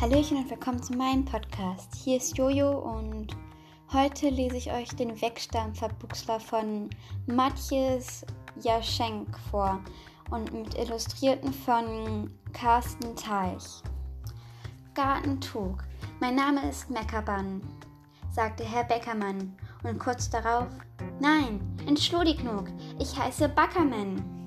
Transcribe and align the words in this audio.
Hallöchen 0.00 0.36
und 0.36 0.48
willkommen 0.48 0.80
zu 0.80 0.92
meinem 0.92 1.24
Podcast. 1.24 1.92
Hier 1.92 2.18
ist 2.18 2.38
Jojo 2.38 2.70
und 2.70 3.36
heute 3.92 4.28
lese 4.28 4.56
ich 4.56 4.70
euch 4.70 4.90
den 4.90 5.20
Wegstampfer-Buchsler 5.20 6.38
von 6.38 6.88
Matthias 7.26 8.24
Jaschenk 8.62 9.36
vor 9.50 9.80
und 10.30 10.52
mit 10.52 10.78
Illustrierten 10.78 11.52
von 11.52 12.30
Carsten 12.52 13.16
Teich. 13.16 13.82
Gartentug. 14.94 15.82
Mein 16.20 16.36
Name 16.36 16.68
ist 16.68 16.88
Meckerbann, 16.88 17.60
sagte 18.30 18.62
Herr 18.62 18.84
Beckermann 18.84 19.58
und 19.82 19.98
kurz 19.98 20.30
darauf, 20.30 20.68
nein, 21.18 21.58
entschuldigung, 21.88 22.68
ich 23.00 23.18
heiße 23.18 23.48
Backermann. 23.48 24.37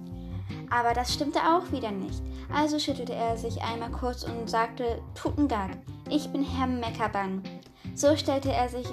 Aber 0.71 0.93
das 0.93 1.13
stimmte 1.13 1.39
auch 1.39 1.71
wieder 1.71 1.91
nicht. 1.91 2.23
Also 2.52 2.79
schüttelte 2.79 3.13
er 3.13 3.38
sich 3.38 3.62
einmal 3.62 3.91
kurz 3.91 4.23
und 4.23 4.49
sagte, 4.49 5.02
Tutengag, 5.13 5.71
ich 6.09 6.31
bin 6.31 6.43
Herr 6.43 6.67
Meckerbann. 6.67 7.43
So 7.93 8.16
stellte 8.16 8.52
er 8.52 8.70
sich 8.70 8.88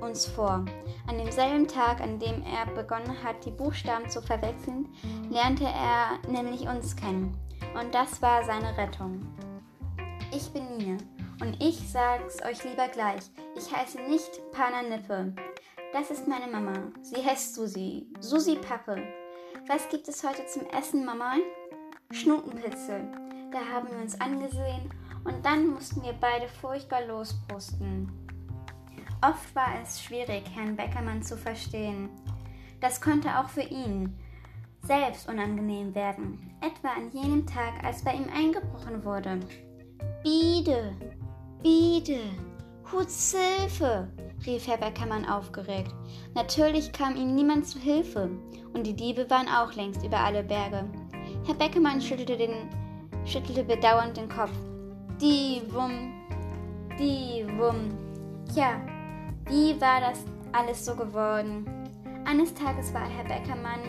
uns 0.00 0.26
vor. 0.26 0.64
An 1.06 1.18
demselben 1.18 1.66
Tag, 1.66 2.00
an 2.00 2.18
dem 2.18 2.42
er 2.44 2.72
begonnen 2.74 3.16
hat, 3.22 3.44
die 3.44 3.50
Buchstaben 3.50 4.08
zu 4.08 4.22
verwechseln, 4.22 4.88
lernte 5.28 5.64
er 5.64 6.18
nämlich 6.30 6.68
uns 6.68 6.94
kennen. 6.94 7.36
Und 7.78 7.94
das 7.94 8.22
war 8.22 8.44
seine 8.44 8.76
Rettung. 8.76 9.26
Ich 10.32 10.50
bin 10.50 10.76
Mine. 10.76 10.98
Und 11.40 11.60
ich 11.60 11.90
sag's 11.90 12.42
euch 12.44 12.62
lieber 12.64 12.86
gleich. 12.88 13.22
Ich 13.56 13.74
heiße 13.74 14.00
nicht 14.02 14.40
Pana 14.52 14.82
Nippe. 14.82 15.34
Das 15.92 16.10
ist 16.10 16.28
meine 16.28 16.46
Mama. 16.46 16.74
Sie 17.02 17.24
heißt 17.24 17.54
Susi. 17.54 18.06
Susi 18.20 18.56
Pappe. 18.56 19.23
Was 19.66 19.88
gibt 19.88 20.08
es 20.08 20.22
heute 20.22 20.44
zum 20.46 20.66
Essen, 20.66 21.06
Mama? 21.06 21.36
Schnutenpitzel. 22.10 23.10
Da 23.50 23.60
haben 23.72 23.88
wir 23.90 23.96
uns 23.96 24.20
angesehen 24.20 24.90
und 25.24 25.42
dann 25.42 25.68
mussten 25.68 26.02
wir 26.02 26.12
beide 26.12 26.48
furchtbar 26.48 27.06
losbrusten. 27.06 28.12
Oft 29.22 29.54
war 29.54 29.80
es 29.82 30.02
schwierig, 30.02 30.44
Herrn 30.54 30.76
Beckermann 30.76 31.22
zu 31.22 31.38
verstehen. 31.38 32.10
Das 32.82 33.00
konnte 33.00 33.38
auch 33.38 33.48
für 33.48 33.62
ihn 33.62 34.14
selbst 34.82 35.30
unangenehm 35.30 35.94
werden, 35.94 36.54
etwa 36.60 36.88
an 36.88 37.10
jenem 37.10 37.46
Tag, 37.46 37.82
als 37.82 38.04
bei 38.04 38.12
ihm 38.12 38.28
eingebrochen 38.28 39.02
wurde. 39.02 39.40
Biede, 40.22 40.94
Biede, 41.62 42.20
Hilfe! 42.90 44.08
Rief 44.46 44.66
Herr 44.66 44.76
Beckermann 44.76 45.24
aufgeregt. 45.24 45.94
Natürlich 46.34 46.92
kam 46.92 47.16
ihm 47.16 47.34
niemand 47.34 47.66
zu 47.66 47.78
Hilfe, 47.78 48.30
und 48.72 48.86
die 48.86 48.94
Diebe 48.94 49.28
waren 49.30 49.48
auch 49.48 49.72
längst 49.74 50.04
über 50.04 50.18
alle 50.18 50.42
Berge. 50.42 50.84
Herr 51.46 51.54
Beckermann 51.54 52.00
schüttelte, 52.00 52.36
den, 52.36 52.68
schüttelte 53.24 53.64
bedauernd 53.64 54.16
den 54.16 54.28
Kopf. 54.28 54.52
Die 55.20 55.62
Wum, 55.68 56.12
die 56.98 57.46
Wum. 57.58 57.96
Tja, 58.52 58.80
wie 59.46 59.80
war 59.80 60.00
das 60.00 60.24
alles 60.52 60.84
so 60.84 60.94
geworden? 60.94 61.66
Eines 62.24 62.54
Tages 62.54 62.92
war 62.94 63.08
Herr 63.08 63.24
Beckermann 63.24 63.80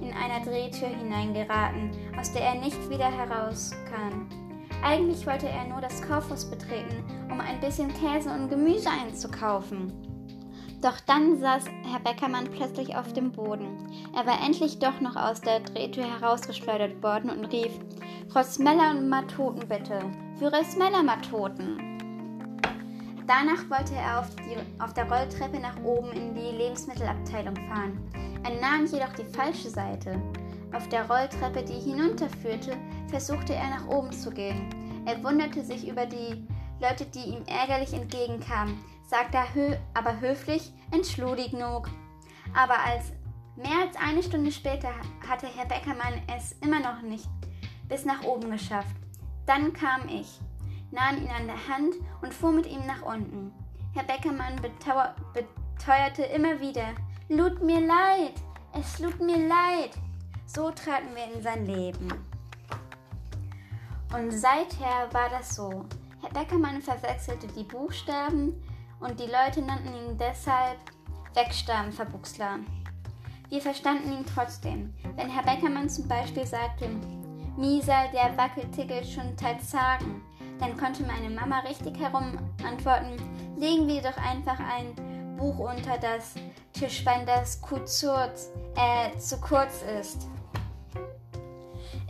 in 0.00 0.12
einer 0.12 0.44
Drehtür 0.44 0.88
hineingeraten, 0.88 1.90
aus 2.18 2.32
der 2.32 2.42
er 2.42 2.54
nicht 2.56 2.90
wieder 2.90 3.10
herauskam. 3.10 4.28
Eigentlich 4.84 5.26
wollte 5.26 5.48
er 5.48 5.64
nur 5.64 5.80
das 5.80 6.02
Kaufhaus 6.02 6.44
betreten, 6.44 7.02
um 7.30 7.40
ein 7.40 7.58
bisschen 7.58 7.88
Käse 7.94 8.28
und 8.28 8.50
Gemüse 8.50 8.90
einzukaufen. 8.90 9.90
Doch 10.82 11.00
dann 11.00 11.40
saß 11.40 11.64
Herr 11.90 12.00
Beckermann 12.00 12.50
plötzlich 12.50 12.94
auf 12.94 13.10
dem 13.14 13.32
Boden. 13.32 13.78
Er 14.14 14.26
war 14.26 14.44
endlich 14.44 14.78
doch 14.78 15.00
noch 15.00 15.16
aus 15.16 15.40
der 15.40 15.60
Drehtür 15.60 16.04
herausgeschleudert 16.04 17.02
worden 17.02 17.30
und 17.30 17.46
rief: 17.46 17.72
Frau 18.28 18.42
Smeller 18.42 18.90
und 18.90 19.08
Matoten 19.08 19.66
bitte. 19.66 20.00
Führer 20.38 20.62
Smeller 20.62 21.02
Matoten. 21.02 21.78
Danach 23.26 23.70
wollte 23.70 23.94
er 23.94 24.20
auf, 24.20 24.28
die, 24.36 24.82
auf 24.82 24.92
der 24.92 25.10
Rolltreppe 25.10 25.60
nach 25.60 25.82
oben 25.82 26.12
in 26.12 26.34
die 26.34 26.58
Lebensmittelabteilung 26.58 27.56
fahren. 27.68 27.98
Er 28.44 28.60
nahm 28.60 28.84
jedoch 28.84 29.14
die 29.14 29.32
falsche 29.34 29.70
Seite. 29.70 30.20
Auf 30.74 30.88
der 30.88 31.08
Rolltreppe, 31.08 31.62
die 31.62 31.80
hinunterführte, 31.80 32.76
versuchte 33.08 33.54
er 33.54 33.70
nach 33.70 33.86
oben 33.86 34.12
zu 34.12 34.30
gehen. 34.30 34.83
Er 35.06 35.22
wunderte 35.22 35.62
sich 35.62 35.86
über 35.88 36.06
die 36.06 36.46
Leute, 36.80 37.06
die 37.06 37.30
ihm 37.30 37.44
ärgerlich 37.46 37.92
entgegenkamen 37.92 38.78
sagte 39.06 39.38
hö 39.54 39.76
aber 39.94 40.20
höflich 40.20 40.72
Entschuldigung. 40.90 41.86
Aber 42.54 42.78
als 42.78 43.12
mehr 43.56 43.86
als 43.86 43.96
eine 43.96 44.22
Stunde 44.22 44.50
später 44.50 44.92
hatte 45.28 45.46
Herr 45.46 45.66
Beckermann 45.66 46.20
es 46.36 46.52
immer 46.62 46.80
noch 46.80 47.02
nicht 47.02 47.28
bis 47.88 48.04
nach 48.04 48.22
oben 48.22 48.50
geschafft. 48.50 48.96
Dann 49.46 49.72
kam 49.72 50.08
ich, 50.08 50.40
nahm 50.90 51.18
ihn 51.18 51.28
an 51.28 51.46
der 51.46 51.68
Hand 51.68 51.94
und 52.22 52.32
fuhr 52.32 52.52
mit 52.52 52.66
ihm 52.66 52.84
nach 52.86 53.02
unten. 53.02 53.52
Herr 53.92 54.04
Beckermann 54.04 54.56
beteuerte 54.60 56.22
immer 56.34 56.60
wieder, 56.60 56.94
lud 57.28 57.62
mir 57.62 57.80
leid, 57.80 58.34
es 58.72 58.98
lud 58.98 59.20
mir 59.20 59.46
leid. 59.48 59.90
So 60.46 60.70
traten 60.70 61.14
wir 61.14 61.34
in 61.34 61.42
sein 61.42 61.66
Leben. 61.66 62.08
Und 64.14 64.30
seither 64.30 65.12
war 65.12 65.28
das 65.28 65.56
so. 65.56 65.84
Herr 66.20 66.30
Beckermann 66.30 66.80
verwechselte 66.80 67.48
die 67.48 67.64
Buchstaben, 67.64 68.54
und 69.00 69.18
die 69.18 69.26
Leute 69.26 69.60
nannten 69.60 69.92
ihn 69.92 70.16
deshalb 70.16 70.78
Wegstabenverbuchsler. 71.34 72.60
Wir 73.48 73.60
verstanden 73.60 74.12
ihn 74.12 74.24
trotzdem. 74.24 74.94
Wenn 75.16 75.28
Herr 75.28 75.42
Beckermann 75.42 75.90
zum 75.90 76.06
Beispiel 76.06 76.46
sagte, 76.46 76.88
Misa, 77.56 78.06
der 78.12 78.36
wackelt 78.36 78.74
schon 79.06 79.36
teils 79.36 79.70
sagen, 79.70 80.22
dann 80.60 80.76
konnte 80.76 81.02
meine 81.02 81.28
Mama 81.28 81.58
richtig 81.60 81.98
herum 81.98 82.38
antworten, 82.64 83.16
legen 83.58 83.88
wir 83.88 84.00
doch 84.00 84.16
einfach 84.16 84.58
ein 84.60 85.36
Buch 85.36 85.58
unter 85.58 85.98
das 85.98 86.34
Tischbein, 86.72 87.26
das 87.26 87.60
kurz, 87.60 88.02
äh, 88.02 89.18
zu 89.18 89.40
kurz 89.40 89.82
ist. 90.00 90.28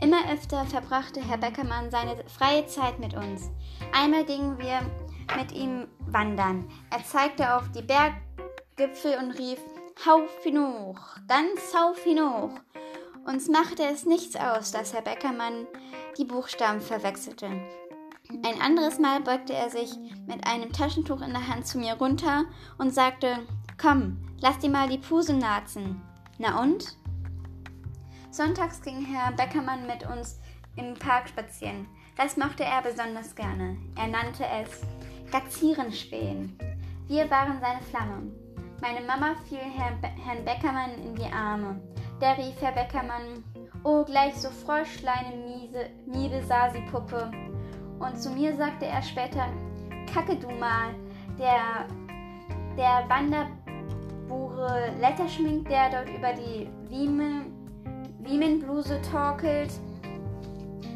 Immer 0.01 0.31
öfter 0.31 0.65
verbrachte 0.65 1.21
Herr 1.21 1.37
Beckermann 1.37 1.89
seine 1.89 2.17
freie 2.27 2.65
Zeit 2.67 2.99
mit 2.99 3.13
uns. 3.13 3.49
Einmal 3.93 4.25
gingen 4.25 4.57
wir 4.59 4.81
mit 5.37 5.51
ihm 5.51 5.87
wandern. 5.99 6.67
Er 6.91 7.03
zeigte 7.03 7.55
auf 7.55 7.69
die 7.71 7.81
Berggipfel 7.81 9.17
und 9.17 9.31
rief, 9.31 9.59
Hauf 10.05 10.29
hinauf, 10.43 10.97
ganz 11.27 11.73
hauf 11.73 12.03
hinauf. 12.03 12.51
Uns 13.25 13.47
machte 13.47 13.83
es 13.83 14.05
nichts 14.05 14.35
aus, 14.35 14.71
dass 14.71 14.93
Herr 14.93 15.01
Beckermann 15.01 15.65
die 16.17 16.25
Buchstaben 16.25 16.81
verwechselte. 16.81 17.49
Ein 18.43 18.61
anderes 18.61 18.99
Mal 18.99 19.21
beugte 19.21 19.53
er 19.53 19.69
sich 19.69 19.95
mit 20.27 20.45
einem 20.45 20.71
Taschentuch 20.73 21.21
in 21.21 21.31
der 21.31 21.47
Hand 21.47 21.65
zu 21.65 21.77
mir 21.77 21.93
runter 21.93 22.45
und 22.77 22.93
sagte, 22.93 23.37
Komm, 23.81 24.17
lass 24.39 24.59
dir 24.59 24.69
mal 24.69 24.89
die 24.89 24.97
Puse 24.97 25.33
nazen. 25.33 26.01
Na 26.37 26.61
und? 26.61 26.97
Sonntags 28.35 28.81
ging 28.81 29.05
Herr 29.05 29.31
Beckermann 29.31 29.87
mit 29.87 30.05
uns 30.05 30.41
im 30.75 30.93
Park 30.95 31.29
spazieren. 31.29 31.87
Das 32.17 32.35
mochte 32.35 32.65
er 32.65 32.81
besonders 32.81 33.33
gerne. 33.33 33.77
Er 33.95 34.07
nannte 34.07 34.43
es 34.45 34.81
Gazierenspähen. 35.31 36.59
Wir 37.07 37.31
waren 37.31 37.61
seine 37.61 37.79
Flamme. 37.83 38.23
Meine 38.81 39.07
Mama 39.07 39.35
fiel 39.47 39.59
Herrn, 39.59 40.01
Be 40.01 40.09
Herrn 40.21 40.43
Beckermann 40.43 40.95
in 41.01 41.15
die 41.15 41.31
Arme. 41.31 41.79
Der 42.19 42.37
rief 42.37 42.59
Herr 42.59 42.73
Beckermann, 42.73 43.41
oh, 43.85 44.03
gleich 44.03 44.35
so 44.35 44.49
Froschleine, 44.49 45.37
miese, 45.37 45.89
miebe 46.05 46.45
Sasi-Puppe. 46.45 47.31
Und 47.99 48.21
zu 48.21 48.31
mir 48.31 48.53
sagte 48.57 48.85
er 48.85 49.01
später, 49.01 49.47
kacke 50.13 50.35
du 50.35 50.49
mal, 50.51 50.93
der, 51.39 51.87
der 52.75 53.07
Wanderbure 53.07 54.91
Letterschmink, 54.99 55.69
der 55.69 55.89
dort 55.89 56.09
über 56.09 56.33
die 56.33 56.67
Wiemenbluse 58.25 58.99
torkelt. 59.11 59.71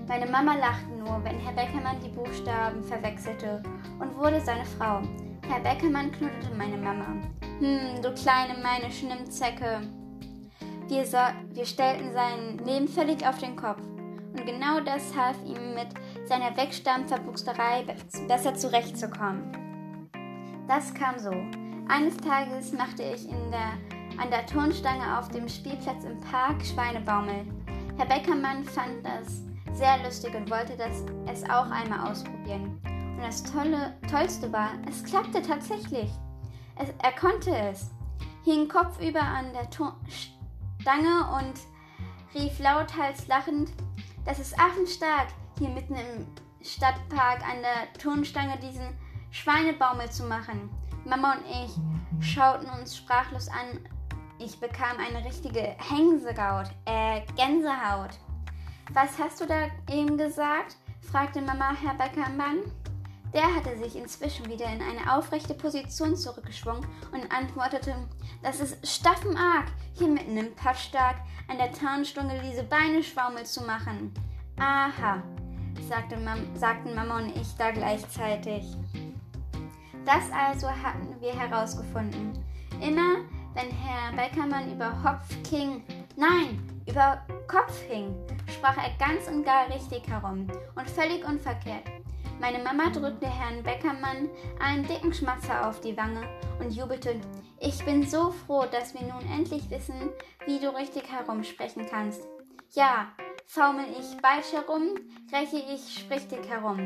Meine 0.07 0.25
Mama 0.25 0.55
lachte 0.55 0.89
nur, 0.97 1.23
wenn 1.23 1.37
Herr 1.39 1.53
Beckermann 1.53 1.99
die 2.03 2.09
Buchstaben 2.09 2.83
verwechselte 2.83 3.61
und 3.99 4.17
wurde 4.17 4.41
seine 4.41 4.65
Frau. 4.65 5.01
Herr 5.47 5.59
Beckermann 5.61 6.11
knuddelte 6.11 6.49
meine 6.57 6.77
Mama. 6.77 7.05
Hm, 7.59 8.01
du 8.01 8.11
kleine 8.15 8.55
meine 8.63 8.91
Schnimmzecke. 8.91 9.81
Wir, 10.87 11.05
so 11.05 11.17
wir 11.53 11.65
stellten 11.65 12.11
sein 12.13 12.57
Leben 12.65 12.87
völlig 12.87 13.25
auf 13.27 13.37
den 13.37 13.55
Kopf. 13.55 13.81
Und 14.31 14.45
genau 14.45 14.79
das 14.79 15.15
half 15.15 15.37
ihm 15.45 15.75
mit 15.75 15.89
seiner 16.25 16.55
Wegstammverbuchsterei 16.57 17.85
besser 18.27 18.55
zurechtzukommen. 18.55 19.51
Das 20.67 20.93
kam 20.93 21.19
so. 21.19 21.31
Eines 21.87 22.17
Tages 22.17 22.71
machte 22.73 23.03
ich 23.03 23.27
in 23.27 23.51
der, 23.51 23.73
an 24.19 24.29
der 24.29 24.45
Turnstange 24.45 25.17
auf 25.17 25.29
dem 25.29 25.47
Spielplatz 25.47 26.03
im 26.03 26.19
Park 26.19 26.65
Schweinebaumel. 26.65 27.45
Herr 27.97 28.05
Beckermann 28.05 28.65
fand 28.65 29.05
das 29.05 29.43
sehr 29.71 30.03
lustig 30.03 30.35
und 30.35 30.49
wollte 30.49 30.75
das, 30.75 31.05
es 31.25 31.43
auch 31.49 31.69
einmal 31.69 32.11
ausprobieren. 32.11 32.79
Und 32.85 33.21
das 33.21 33.43
Tolle, 33.43 33.97
Tollste 34.09 34.51
war, 34.51 34.71
es 34.87 35.03
klappte 35.03 35.41
tatsächlich. 35.41 36.09
Es, 36.75 36.89
er 37.01 37.11
konnte 37.13 37.55
es. 37.55 37.91
Hing 38.43 38.67
kopfüber 38.67 39.21
an 39.21 39.53
der 39.53 39.69
Stange 40.81 41.27
und 41.37 41.59
rief 42.33 42.59
lauthals 42.59 43.27
lachend, 43.27 43.71
das 44.25 44.39
ist 44.39 44.57
affenstark, 44.59 45.27
hier 45.57 45.69
mitten 45.69 45.95
im 45.95 46.27
Stadtpark 46.61 47.41
an 47.47 47.61
der 47.61 47.93
Turnstange 48.01 48.57
diesen 48.59 48.97
Schweinebaumel 49.31 50.09
zu 50.09 50.23
machen. 50.23 50.69
Mama 51.05 51.33
und 51.33 51.45
ich 51.45 52.25
schauten 52.25 52.69
uns 52.69 52.97
sprachlos 52.97 53.47
an. 53.47 53.79
Ich 54.41 54.57
bekam 54.57 54.95
eine 54.97 55.25
richtige 55.25 55.59
Hänsehaut, 55.59 56.69
äh, 56.85 57.21
Gänsehaut. 57.35 58.11
Was 58.93 59.19
hast 59.19 59.41
du 59.41 59.45
da 59.45 59.67
eben 59.93 60.17
gesagt? 60.17 60.77
fragte 61.11 61.41
Mama 61.41 61.73
Herr 61.73 61.95
Beckermann. 61.95 62.59
Der 63.33 63.53
hatte 63.53 63.77
sich 63.77 63.97
inzwischen 63.97 64.49
wieder 64.49 64.65
in 64.65 64.81
eine 64.81 65.13
aufrechte 65.13 65.53
Position 65.53 66.15
zurückgeschwungen 66.15 66.85
und 67.11 67.29
antwortete, 67.33 67.93
das 68.41 68.61
ist 68.61 68.87
staffenarg, 68.87 69.65
hier 69.93 70.07
mitten 70.07 70.37
im 70.37 70.55
Patschstag 70.55 71.17
an 71.49 71.57
der 71.57 71.73
Tarnstunde 71.73 72.39
diese 72.41 72.63
Beine 72.63 73.03
schwaumel 73.03 73.45
zu 73.45 73.61
machen. 73.63 74.13
Aha, 74.57 75.21
sagte 75.89 76.15
Mam 76.15 76.55
sagten 76.55 76.95
Mama 76.95 77.17
und 77.17 77.35
ich 77.35 77.55
da 77.57 77.71
gleichzeitig. 77.71 78.63
Das 80.05 80.31
also 80.31 80.69
hatten 80.69 81.19
wir 81.19 81.33
herausgefunden. 81.33 82.41
Immer 82.81 83.17
wenn 83.53 83.71
Herr 83.71 84.11
Beckermann 84.13 84.71
über 84.73 84.91
Hopf 85.03 85.29
ging, 85.49 85.83
nein, 86.15 86.59
über 86.87 87.21
Kopf 87.47 87.81
hing, 87.87 88.15
sprach 88.47 88.77
er 88.77 88.91
ganz 88.97 89.27
und 89.27 89.43
gar 89.43 89.67
richtig 89.69 90.07
herum 90.07 90.47
und 90.75 90.89
völlig 90.89 91.27
unverkehrt. 91.27 91.83
Meine 92.39 92.59
Mama 92.59 92.89
drückte 92.89 93.27
Herrn 93.27 93.61
Beckermann 93.63 94.29
einen 94.59 94.87
dicken 94.87 95.13
Schmatzer 95.13 95.67
auf 95.67 95.81
die 95.81 95.97
Wange 95.97 96.23
und 96.59 96.71
jubelte. 96.71 97.19
Ich 97.59 97.83
bin 97.83 98.07
so 98.07 98.31
froh, 98.31 98.65
dass 98.71 98.93
wir 98.93 99.01
nun 99.01 99.25
endlich 99.33 99.69
wissen, 99.69 100.09
wie 100.45 100.59
du 100.59 100.73
richtig 100.73 101.03
herumsprechen 101.11 101.85
kannst. 101.89 102.21
Ja, 102.71 103.07
faumel 103.45 103.85
ich 103.99 104.21
bald 104.21 104.45
herum, 104.53 104.95
breche 105.29 105.57
ich 105.57 105.99
sprichtig 105.99 106.47
herum, 106.47 106.77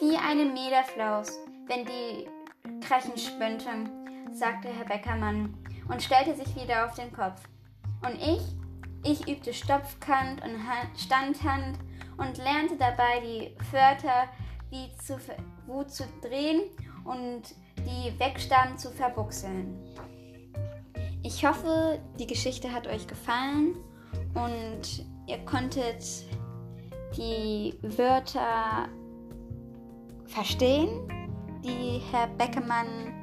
wie 0.00 0.16
eine 0.16 0.46
Mederflaus, 0.46 1.38
wenn 1.66 1.84
die 1.84 2.28
Krechen 2.80 3.18
spönten, 3.18 3.90
sagte 4.32 4.68
Herr 4.68 4.86
Beckermann 4.86 5.54
und 5.88 6.02
stellte 6.02 6.34
sich 6.34 6.54
wieder 6.56 6.86
auf 6.86 6.94
den 6.94 7.12
Kopf. 7.12 7.42
Und 8.02 8.14
ich? 8.20 8.40
Ich 9.04 9.28
übte 9.28 9.52
Stopfkant 9.52 10.42
und 10.44 10.60
Standhand 10.96 11.78
und 12.16 12.38
lernte 12.38 12.76
dabei 12.76 13.20
die 13.20 13.56
Wörter 13.72 14.28
wie 14.70 14.90
zu, 14.96 15.18
Wut 15.66 15.90
zu 15.90 16.04
drehen 16.20 16.62
und 17.04 17.42
die 17.78 18.18
Wegstaben 18.18 18.78
zu 18.78 18.90
verbuchseln. 18.90 19.76
Ich 21.24 21.44
hoffe, 21.44 22.00
die 22.18 22.26
Geschichte 22.26 22.72
hat 22.72 22.86
euch 22.86 23.06
gefallen 23.06 23.76
und 24.34 25.04
ihr 25.26 25.38
konntet 25.44 26.04
die 27.16 27.74
Wörter 27.82 28.88
verstehen, 30.26 31.08
die 31.64 32.00
Herr 32.10 32.26
Beckemann 32.28 33.14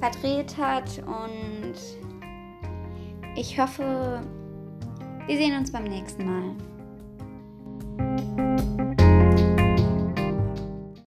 verdreht 0.00 0.56
hat 0.56 1.02
und 1.06 1.74
ich 3.36 3.58
hoffe, 3.60 4.20
wir 5.26 5.36
sehen 5.36 5.56
uns 5.56 5.70
beim 5.70 5.84
nächsten 5.84 6.24
Mal. 6.24 6.69